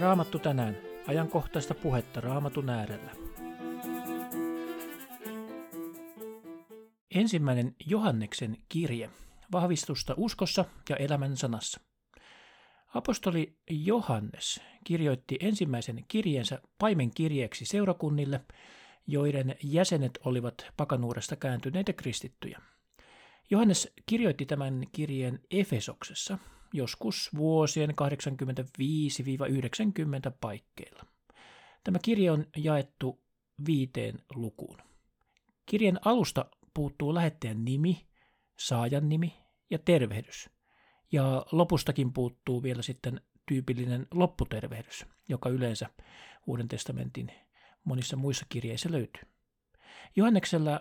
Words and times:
Raamattu 0.00 0.38
tänään. 0.38 0.76
Ajankohtaista 1.06 1.74
puhetta 1.74 2.20
Raamatun 2.20 2.70
äärellä. 2.70 3.10
Ensimmäinen 7.14 7.74
Johanneksen 7.86 8.56
kirje. 8.68 9.10
Vahvistusta 9.52 10.14
uskossa 10.16 10.64
ja 10.88 10.96
elämän 10.96 11.36
sanassa. 11.36 11.80
Apostoli 12.94 13.56
Johannes 13.70 14.60
kirjoitti 14.84 15.36
ensimmäisen 15.40 16.04
kirjeensä 16.08 16.60
paimenkirjeeksi 16.78 17.64
seurakunnille, 17.64 18.40
joiden 19.06 19.56
jäsenet 19.62 20.18
olivat 20.24 20.66
pakanuuresta 20.76 21.36
kääntyneitä 21.36 21.92
kristittyjä. 21.92 22.60
Johannes 23.50 23.92
kirjoitti 24.06 24.46
tämän 24.46 24.86
kirjeen 24.92 25.40
Efesoksessa, 25.50 26.38
joskus 26.72 27.30
vuosien 27.36 27.90
85-90 27.90 27.94
paikkeilla. 30.40 31.06
Tämä 31.84 31.98
kirje 32.02 32.30
on 32.30 32.46
jaettu 32.56 33.22
viiteen 33.66 34.18
lukuun. 34.34 34.78
Kirjan 35.66 36.00
alusta 36.04 36.46
puuttuu 36.74 37.14
lähettäjän 37.14 37.64
nimi, 37.64 38.06
saajan 38.58 39.08
nimi 39.08 39.36
ja 39.70 39.78
tervehdys. 39.78 40.50
Ja 41.12 41.46
lopustakin 41.52 42.12
puuttuu 42.12 42.62
vielä 42.62 42.82
sitten 42.82 43.20
tyypillinen 43.46 44.06
lopputervehdys, 44.10 45.06
joka 45.28 45.48
yleensä 45.48 45.90
Uuden 46.46 46.68
testamentin 46.68 47.32
monissa 47.84 48.16
muissa 48.16 48.46
kirjeissä 48.48 48.92
löytyy. 48.92 49.22
Johanneksella 50.16 50.80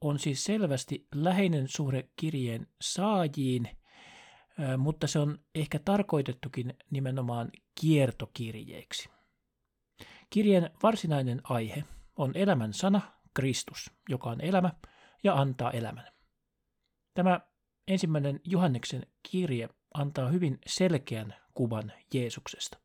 on 0.00 0.18
siis 0.18 0.44
selvästi 0.44 1.06
läheinen 1.14 1.68
suhde 1.68 2.08
kirjeen 2.16 2.66
saajiin, 2.80 3.68
mutta 4.78 5.06
se 5.06 5.18
on 5.18 5.38
ehkä 5.54 5.78
tarkoitettukin 5.78 6.74
nimenomaan 6.90 7.50
kiertokirjeeksi. 7.80 9.08
Kirjeen 10.30 10.70
varsinainen 10.82 11.40
aihe 11.44 11.84
on 12.16 12.32
elämän 12.34 12.72
sana, 12.72 13.00
Kristus, 13.34 13.90
joka 14.08 14.30
on 14.30 14.40
elämä 14.40 14.70
ja 15.24 15.34
antaa 15.34 15.70
elämän. 15.70 16.08
Tämä 17.14 17.40
ensimmäinen 17.88 18.40
Johanneksen 18.44 19.06
kirje 19.30 19.68
antaa 19.94 20.28
hyvin 20.28 20.58
selkeän 20.66 21.34
kuvan 21.54 21.92
Jeesuksesta. 22.14 22.78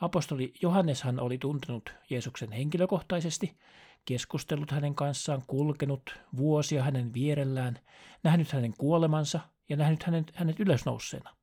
Apostoli 0.00 0.52
Johanneshan 0.62 1.20
oli 1.20 1.38
tuntenut 1.38 1.94
Jeesuksen 2.10 2.52
henkilökohtaisesti, 2.52 3.58
keskustellut 4.04 4.70
hänen 4.70 4.94
kanssaan, 4.94 5.42
kulkenut 5.46 6.18
vuosia 6.36 6.82
hänen 6.82 7.14
vierellään, 7.14 7.78
nähnyt 8.22 8.52
hänen 8.52 8.72
kuolemansa 8.78 9.40
ja 9.68 9.76
nähnyt 9.76 10.02
hänet, 10.02 10.32
hänet 10.34 10.60
ylösnousseena 10.60 11.36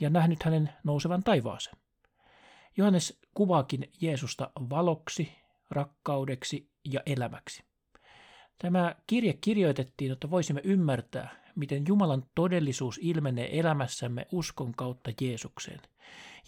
ja 0.00 0.10
nähnyt 0.10 0.42
hänen 0.42 0.72
nousevan 0.84 1.22
taivaaseen. 1.22 1.76
Johannes 2.76 3.20
kuvaakin 3.34 3.90
Jeesusta 4.00 4.50
valoksi, 4.70 5.32
rakkaudeksi 5.70 6.70
ja 6.84 7.00
elämäksi. 7.06 7.64
Tämä 8.58 8.94
kirje 9.06 9.32
kirjoitettiin, 9.32 10.08
jotta 10.08 10.30
voisimme 10.30 10.60
ymmärtää, 10.64 11.46
miten 11.54 11.84
Jumalan 11.88 12.24
todellisuus 12.34 12.98
ilmenee 13.02 13.58
elämässämme 13.60 14.26
uskon 14.32 14.74
kautta 14.74 15.10
Jeesukseen, 15.20 15.80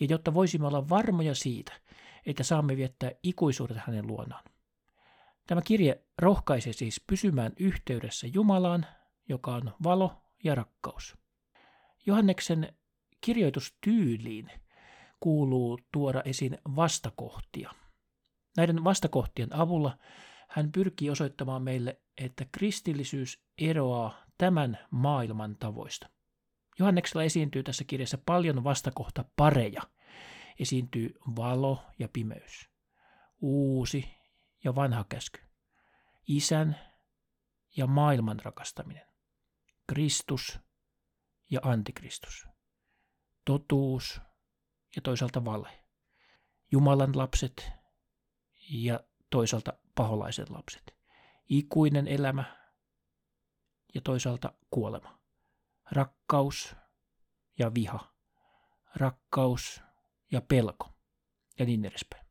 ja 0.01 0.07
jotta 0.11 0.35
voisimme 0.35 0.67
olla 0.67 0.89
varmoja 0.89 1.35
siitä, 1.35 1.73
että 2.27 2.43
saamme 2.43 2.77
viettää 2.77 3.11
ikuisuudet 3.23 3.77
hänen 3.77 4.07
luonaan. 4.07 4.45
Tämä 5.47 5.63
kirje 5.63 6.03
rohkaisee 6.19 6.73
siis 6.73 7.05
pysymään 7.07 7.53
yhteydessä 7.59 8.27
Jumalaan, 8.27 8.87
joka 9.29 9.55
on 9.55 9.75
valo 9.83 10.23
ja 10.45 10.55
rakkaus. 10.55 11.17
Johanneksen 12.07 12.77
kirjoitustyyliin 13.21 14.51
kuuluu 15.21 15.79
tuoda 15.93 16.23
esiin 16.25 16.59
vastakohtia. 16.77 17.75
Näiden 18.57 18.85
vastakohtien 18.85 19.55
avulla 19.55 19.99
hän 20.49 20.73
pyrkii 20.73 21.11
osoittamaan 21.11 21.63
meille, 21.63 22.01
että 22.19 22.45
kristillisyys 22.53 23.43
eroaa 23.59 24.25
tämän 24.39 24.79
maailman 24.91 25.57
tavoista. 25.57 26.09
Johanneksella 26.79 27.23
esiintyy 27.25 27.63
tässä 27.63 27.85
kirjassa 27.85 28.19
paljon 28.27 28.65
vastakohta 28.65 29.25
pareja. 29.37 29.83
Esiintyy 30.59 31.15
valo 31.37 31.83
ja 31.99 32.09
pimeys, 32.13 32.71
uusi 33.41 34.09
ja 34.65 34.75
vanha 34.75 35.05
käsky, 35.09 35.41
isän 36.27 36.77
ja 37.77 37.87
maailman 37.87 38.41
rakastaminen, 38.45 39.08
Kristus 39.89 40.61
ja 41.51 41.61
antikristus, 41.63 42.47
totuus 43.45 44.21
ja 44.97 45.03
toisaalta 45.03 45.45
vale, 45.45 45.85
Jumalan 46.73 47.19
lapset 47.19 47.71
ja 48.71 49.01
toisaalta 49.31 49.73
paholaiset 49.95 50.51
lapset, 50.51 50.97
ikuinen 51.49 52.09
elämä 52.09 52.45
ja 53.95 54.01
toisaalta 54.01 54.53
kuolema, 54.71 55.19
rakkaus 55.91 56.77
ja 57.59 57.75
viha, 57.75 58.15
rakkaus 58.95 59.83
ja 60.33 60.41
pelko 60.41 60.95
ja 61.59 61.65
niin 61.65 61.85
edespäin. 61.85 62.27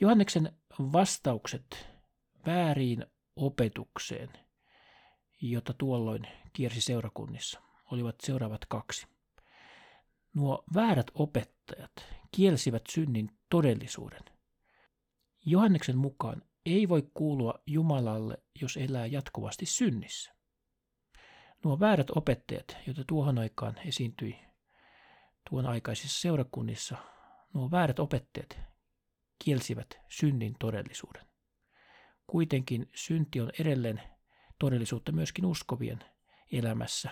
Johanneksen 0.00 0.58
vastaukset 0.78 1.86
vääriin 2.46 3.06
opetukseen, 3.36 4.45
jota 5.40 5.74
tuolloin 5.78 6.28
kiersi 6.52 6.80
seurakunnissa, 6.80 7.60
olivat 7.92 8.16
seuraavat 8.20 8.66
kaksi. 8.68 9.06
Nuo 10.34 10.64
väärät 10.74 11.06
opettajat 11.14 11.92
kielsivät 12.30 12.82
synnin 12.90 13.38
todellisuuden. 13.50 14.22
Johanneksen 15.44 15.96
mukaan 15.98 16.42
ei 16.66 16.88
voi 16.88 17.10
kuulua 17.14 17.54
Jumalalle, 17.66 18.38
jos 18.60 18.76
elää 18.76 19.06
jatkuvasti 19.06 19.66
synnissä. 19.66 20.36
Nuo 21.64 21.80
väärät 21.80 22.10
opettajat, 22.10 22.76
joita 22.86 23.04
tuohon 23.06 23.38
aikaan 23.38 23.78
esiintyi 23.78 24.38
tuon 25.50 25.66
aikaisissa 25.66 26.20
seurakunnissa, 26.20 26.96
nuo 27.54 27.70
väärät 27.70 27.98
opettajat 27.98 28.58
kielsivät 29.44 29.98
synnin 30.08 30.56
todellisuuden. 30.58 31.26
Kuitenkin 32.26 32.90
synti 32.94 33.40
on 33.40 33.50
edelleen 33.60 34.02
todellisuutta 34.58 35.12
myöskin 35.12 35.46
uskovien 35.46 35.98
elämässä 36.52 37.10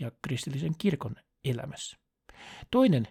ja 0.00 0.12
kristillisen 0.22 0.74
kirkon 0.78 1.16
elämässä. 1.44 1.96
Toinen, 2.70 3.08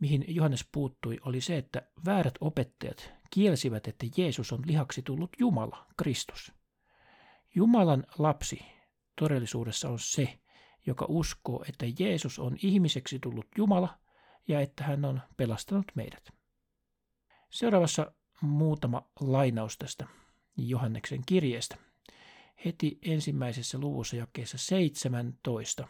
mihin 0.00 0.24
Johannes 0.28 0.68
puuttui, 0.72 1.18
oli 1.22 1.40
se, 1.40 1.56
että 1.56 1.82
väärät 2.04 2.34
opettajat 2.40 3.12
kielsivät, 3.30 3.88
että 3.88 4.06
Jeesus 4.16 4.52
on 4.52 4.62
lihaksi 4.66 5.02
tullut 5.02 5.30
Jumala, 5.38 5.86
Kristus. 5.96 6.52
Jumalan 7.54 8.06
lapsi 8.18 8.64
todellisuudessa 9.20 9.88
on 9.88 9.98
se, 9.98 10.38
joka 10.86 11.06
uskoo, 11.08 11.64
että 11.68 11.86
Jeesus 11.98 12.38
on 12.38 12.56
ihmiseksi 12.62 13.18
tullut 13.18 13.46
Jumala 13.56 13.98
ja 14.48 14.60
että 14.60 14.84
hän 14.84 15.04
on 15.04 15.22
pelastanut 15.36 15.92
meidät. 15.94 16.28
Seuraavassa 17.50 18.12
muutama 18.40 19.10
lainaus 19.20 19.78
tästä 19.78 20.06
Johanneksen 20.56 21.22
kirjeestä. 21.26 21.76
Heti 22.64 22.98
ensimmäisessä 23.02 23.78
luvussa 23.78 24.16
jakeessa 24.16 24.58
17 24.58 25.88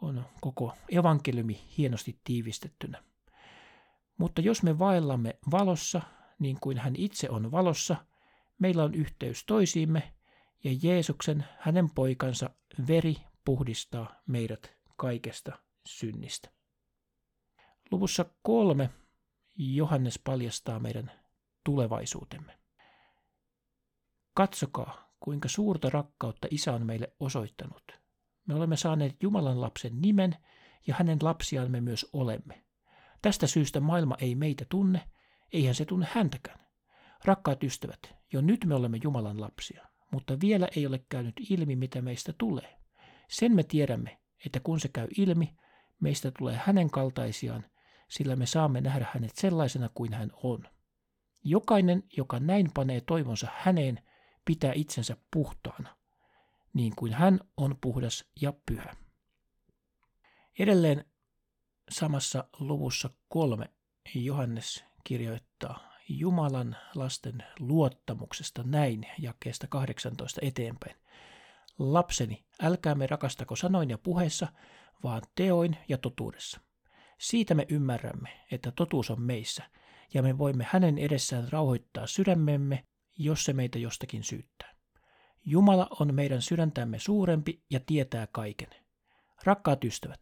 on 0.00 0.24
koko 0.40 0.74
evankeliumi 0.88 1.64
hienosti 1.78 2.18
tiivistettynä. 2.24 3.02
Mutta 4.18 4.40
jos 4.40 4.62
me 4.62 4.78
vaellamme 4.78 5.38
valossa, 5.50 6.02
niin 6.38 6.58
kuin 6.60 6.78
hän 6.78 6.96
itse 6.96 7.30
on 7.30 7.50
valossa, 7.50 7.96
meillä 8.58 8.84
on 8.84 8.94
yhteys 8.94 9.44
toisiimme, 9.44 10.12
ja 10.64 10.70
Jeesuksen, 10.82 11.44
hänen 11.58 11.90
poikansa, 11.90 12.50
veri 12.88 13.16
puhdistaa 13.44 14.22
meidät 14.26 14.76
kaikesta 14.96 15.58
synnistä. 15.86 16.50
Luvussa 17.90 18.24
kolme 18.42 18.90
Johannes 19.56 20.18
paljastaa 20.18 20.80
meidän 20.80 21.12
tulevaisuutemme. 21.64 22.58
Katsokaa, 24.34 25.01
kuinka 25.22 25.48
suurta 25.48 25.90
rakkautta 25.90 26.48
Isä 26.50 26.72
on 26.72 26.86
meille 26.86 27.12
osoittanut. 27.20 27.82
Me 28.46 28.54
olemme 28.54 28.76
saaneet 28.76 29.22
Jumalan 29.22 29.60
lapsen 29.60 30.00
nimen 30.00 30.36
ja 30.86 30.94
hänen 30.98 31.18
lapsiaan 31.22 31.70
me 31.70 31.80
myös 31.80 32.06
olemme. 32.12 32.64
Tästä 33.22 33.46
syystä 33.46 33.80
maailma 33.80 34.16
ei 34.20 34.34
meitä 34.34 34.64
tunne, 34.68 35.00
eihän 35.52 35.74
se 35.74 35.84
tunne 35.84 36.06
häntäkään. 36.10 36.66
Rakkaat 37.24 37.62
ystävät, 37.64 38.14
jo 38.32 38.40
nyt 38.40 38.64
me 38.64 38.74
olemme 38.74 38.98
Jumalan 39.02 39.40
lapsia, 39.40 39.86
mutta 40.12 40.40
vielä 40.40 40.68
ei 40.76 40.86
ole 40.86 41.04
käynyt 41.08 41.34
ilmi, 41.50 41.76
mitä 41.76 42.02
meistä 42.02 42.32
tulee. 42.38 42.78
Sen 43.28 43.52
me 43.54 43.62
tiedämme, 43.62 44.18
että 44.46 44.60
kun 44.60 44.80
se 44.80 44.88
käy 44.88 45.08
ilmi, 45.18 45.54
meistä 46.00 46.32
tulee 46.38 46.60
hänen 46.64 46.90
kaltaisiaan, 46.90 47.64
sillä 48.08 48.36
me 48.36 48.46
saamme 48.46 48.80
nähdä 48.80 49.06
hänet 49.12 49.34
sellaisena 49.34 49.88
kuin 49.94 50.12
hän 50.12 50.30
on. 50.42 50.68
Jokainen, 51.44 52.02
joka 52.16 52.40
näin 52.40 52.70
panee 52.74 53.00
toivonsa 53.00 53.48
häneen, 53.54 54.00
pitää 54.44 54.72
itsensä 54.74 55.16
puhtaana, 55.30 55.96
niin 56.74 56.96
kuin 56.96 57.12
hän 57.12 57.40
on 57.56 57.78
puhdas 57.80 58.24
ja 58.40 58.52
pyhä. 58.66 58.96
Edelleen 60.58 61.04
samassa 61.90 62.44
luvussa 62.58 63.10
kolme 63.28 63.70
Johannes 64.14 64.84
kirjoittaa 65.04 65.92
Jumalan 66.08 66.76
lasten 66.94 67.44
luottamuksesta 67.58 68.62
näin 68.62 69.06
jakeesta 69.18 69.66
18 69.66 70.40
eteenpäin. 70.44 70.96
Lapseni, 71.78 72.44
älkäämme 72.62 73.06
rakastako 73.06 73.56
sanoin 73.56 73.90
ja 73.90 73.98
puheessa, 73.98 74.48
vaan 75.04 75.22
teoin 75.34 75.76
ja 75.88 75.98
totuudessa. 75.98 76.60
Siitä 77.18 77.54
me 77.54 77.66
ymmärrämme, 77.68 78.28
että 78.50 78.70
totuus 78.70 79.10
on 79.10 79.22
meissä, 79.22 79.62
ja 80.14 80.22
me 80.22 80.38
voimme 80.38 80.66
hänen 80.70 80.98
edessään 80.98 81.52
rauhoittaa 81.52 82.06
sydämemme, 82.06 82.84
jos 83.18 83.44
se 83.44 83.52
meitä 83.52 83.78
jostakin 83.78 84.24
syyttää. 84.24 84.74
Jumala 85.44 85.86
on 86.00 86.14
meidän 86.14 86.42
sydäntämme 86.42 86.98
suurempi 86.98 87.62
ja 87.70 87.80
tietää 87.80 88.26
kaiken. 88.26 88.68
Rakkaat 89.44 89.84
ystävät, 89.84 90.20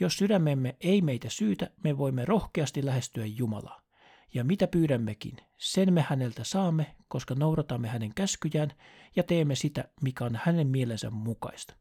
jos 0.00 0.16
sydämemme 0.16 0.76
ei 0.80 1.02
meitä 1.02 1.28
syytä, 1.30 1.70
me 1.84 1.98
voimme 1.98 2.24
rohkeasti 2.24 2.86
lähestyä 2.86 3.26
Jumalaa. 3.26 3.82
Ja 4.34 4.44
mitä 4.44 4.66
pyydämmekin, 4.66 5.36
sen 5.56 5.92
me 5.92 6.06
häneltä 6.08 6.44
saamme, 6.44 6.96
koska 7.08 7.34
noudatamme 7.34 7.88
hänen 7.88 8.14
käskyjään 8.14 8.72
ja 9.16 9.22
teemme 9.22 9.54
sitä, 9.54 9.84
mikä 10.02 10.24
on 10.24 10.40
hänen 10.44 10.66
mielensä 10.66 11.10
mukaista. 11.10 11.74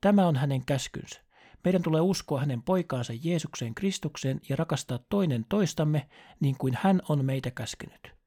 Tämä 0.00 0.26
on 0.26 0.36
hänen 0.36 0.64
käskynsä. 0.64 1.20
Meidän 1.64 1.82
tulee 1.82 2.00
uskoa 2.00 2.40
hänen 2.40 2.62
poikaansa 2.62 3.12
Jeesukseen 3.22 3.74
Kristukseen 3.74 4.40
ja 4.48 4.56
rakastaa 4.56 4.98
toinen 5.08 5.44
toistamme 5.48 6.08
niin 6.40 6.58
kuin 6.58 6.78
hän 6.82 7.02
on 7.08 7.24
meitä 7.24 7.50
käskenyt. 7.50 8.21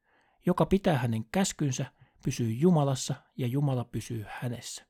Joka 0.46 0.66
pitää 0.66 0.98
hänen 0.98 1.24
käskynsä, 1.32 1.86
pysyy 2.24 2.52
Jumalassa 2.52 3.14
ja 3.36 3.46
Jumala 3.46 3.84
pysyy 3.84 4.24
hänessä. 4.28 4.86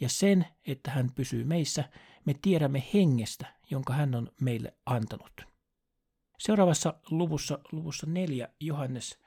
Ja 0.00 0.08
sen, 0.08 0.46
että 0.66 0.90
hän 0.90 1.12
pysyy 1.14 1.44
meissä, 1.44 1.84
me 2.24 2.34
tiedämme 2.42 2.82
hengestä, 2.94 3.46
jonka 3.70 3.92
hän 3.92 4.14
on 4.14 4.32
meille 4.40 4.74
antanut. 4.86 5.46
Seuraavassa 6.38 6.94
luvussa, 7.10 7.58
luvussa 7.72 8.06
neljä 8.06 8.48
Johannes 8.60 9.18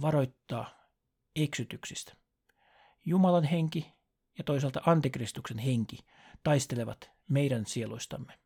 varoittaa 0.00 0.88
eksytyksistä. 1.36 2.12
Jumalan 3.04 3.44
henki 3.44 3.92
ja 4.38 4.44
toisaalta 4.44 4.80
antikristuksen 4.86 5.58
henki 5.58 5.98
taistelevat 6.42 7.10
meidän 7.28 7.66
sieluistamme. 7.66 8.38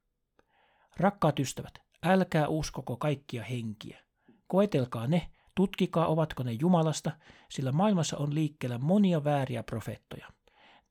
Rakkaat 0.97 1.39
ystävät, 1.39 1.79
älkää 2.03 2.49
uskoko 2.49 2.97
kaikkia 2.97 3.45
henkiä. 3.45 4.05
Koetelkaa 4.47 5.07
ne, 5.07 5.31
tutkikaa 5.57 6.07
ovatko 6.07 6.43
ne 6.43 6.53
Jumalasta, 6.53 7.11
sillä 7.51 7.73
maailmassa 7.73 8.17
on 8.17 8.35
liikkeellä 8.35 8.79
monia 8.79 9.25
vääriä 9.25 9.63
profeettoja. 9.63 10.33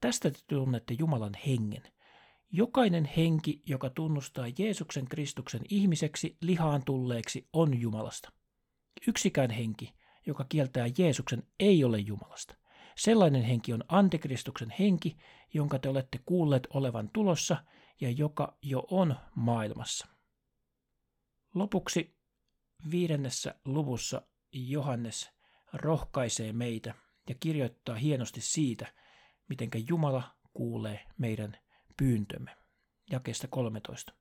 Tästä 0.01 0.31
te 0.31 0.39
tunnette 0.47 0.95
Jumalan 0.99 1.33
hengen. 1.47 1.83
Jokainen 2.51 3.05
henki, 3.05 3.61
joka 3.65 3.89
tunnustaa 3.89 4.45
Jeesuksen 4.59 5.05
Kristuksen 5.05 5.61
ihmiseksi 5.69 6.37
lihaan 6.41 6.85
tulleeksi, 6.85 7.47
on 7.53 7.81
Jumalasta. 7.81 8.31
Yksikään 9.07 9.49
henki, 9.49 9.93
joka 10.25 10.45
kieltää 10.49 10.85
Jeesuksen, 10.97 11.43
ei 11.59 11.83
ole 11.83 11.99
Jumalasta. 11.99 12.55
Sellainen 12.97 13.43
henki 13.43 13.73
on 13.73 13.83
antikristuksen 13.87 14.73
henki, 14.79 15.17
jonka 15.53 15.79
te 15.79 15.89
olette 15.89 16.19
kuulleet 16.25 16.67
olevan 16.73 17.09
tulossa 17.13 17.63
ja 18.01 18.11
joka 18.11 18.57
jo 18.61 18.87
on 18.91 19.15
maailmassa. 19.35 20.07
Lopuksi 21.53 22.15
viidennessä 22.91 23.55
luvussa 23.65 24.21
Johannes 24.55 25.31
rohkaisee 25.73 26.53
meitä 26.53 26.93
ja 27.29 27.35
kirjoittaa 27.39 27.95
hienosti 27.95 28.41
siitä, 28.41 28.93
miten 29.49 29.69
Jumala 29.87 30.35
kuulee 30.53 31.05
meidän 31.17 31.57
pyyntömme. 31.97 32.57
Jakeesta 33.11 33.47
13. 33.47 34.13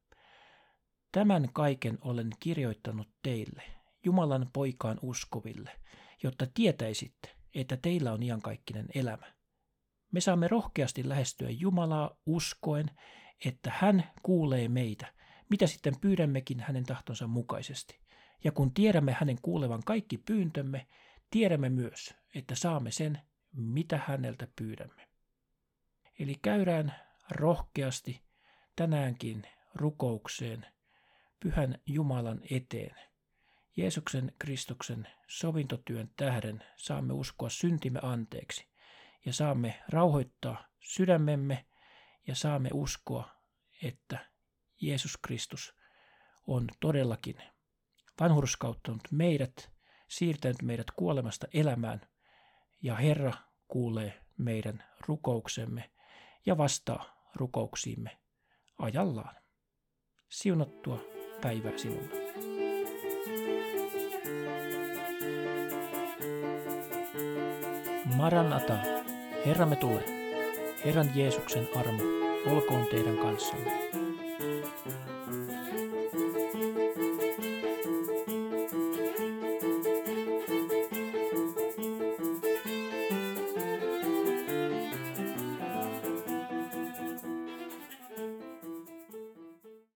Tämän 1.13 1.49
kaiken 1.53 1.99
olen 2.01 2.31
kirjoittanut 2.41 3.09
teille, 3.23 3.63
Jumalan 4.05 4.51
poikaan 4.53 4.99
uskoville, 5.03 5.81
jotta 6.23 6.47
tietäisitte, 6.55 7.37
että 7.55 7.77
teillä 7.77 8.13
on 8.13 8.23
iankaikkinen 8.23 8.87
elämä. 8.95 9.35
Me 10.13 10.21
saamme 10.21 10.49
rohkeasti 10.49 11.09
lähestyä 11.09 11.49
Jumalaa 11.51 12.17
uskoen, 12.27 12.91
että 13.45 13.73
hän 13.77 14.11
kuulee 14.23 14.69
meitä, 14.69 15.15
mitä 15.51 15.67
sitten 15.67 16.01
pyydämmekin 16.01 16.61
hänen 16.61 16.85
tahtonsa 16.85 17.27
mukaisesti. 17.27 18.04
Ja 18.45 18.53
kun 18.53 18.75
tiedämme 18.75 19.13
hänen 19.13 19.39
kuulevan 19.43 19.83
kaikki 19.85 20.19
pyyntömme, 20.19 20.87
tiedämme 21.31 21.69
myös, 21.69 22.15
että 22.35 22.55
saamme 22.55 22.91
sen, 22.91 23.21
mitä 23.53 24.01
häneltä 24.07 24.49
pyydämme. 24.57 25.09
Eli 26.19 26.35
käydään 26.43 26.95
rohkeasti 27.31 28.23
tänäänkin 28.77 29.47
rukoukseen 29.75 30.67
pyhän 31.41 31.79
Jumalan 31.87 32.41
eteen. 32.51 32.97
Jeesuksen 33.77 34.33
Kristuksen 34.39 35.09
sovintotyön 35.29 36.11
tähden 36.17 36.65
saamme 36.77 37.13
uskoa 37.13 37.49
syntimme 37.49 38.01
anteeksi 38.03 38.67
ja 39.27 39.33
saamme 39.33 39.83
rauhoittaa 39.89 40.65
sydämemme 40.81 41.67
ja 42.27 42.35
saamme 42.35 42.71
uskoa, 42.73 43.31
että 43.83 44.27
Jeesus 44.81 45.17
Kristus 45.17 45.75
on 46.47 46.69
todellakin 46.81 47.37
vanhurskauttanut 48.21 49.03
meidät, 49.11 49.71
siirtänyt 50.09 50.63
meidät 50.63 50.91
kuolemasta 50.97 51.47
elämään 51.55 52.01
ja 52.83 52.95
Herra 52.95 53.33
kuulee 53.69 54.21
meidän 54.37 54.85
rukouksemme 55.09 55.91
ja 56.47 56.59
vastaa 56.59 57.31
rukouksiimme 57.35 58.11
ajallaan. 58.79 59.37
Siunattua 60.29 61.01
päivää 61.41 61.79
sinulle. 61.79 62.25
Maranata, 68.17 68.79
Herramme 69.47 69.77
tule. 69.77 70.05
Herran 70.85 71.11
Jeesuksen 71.15 71.69
armo 71.77 72.03
olkoon 72.47 72.87
teidän 72.87 73.17
kanssanne. 73.17 74.04